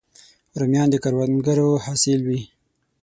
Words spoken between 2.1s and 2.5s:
وي